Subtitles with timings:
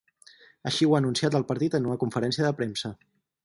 [0.69, 2.95] Així ho ha anunciat el partit en una conferència de premsa.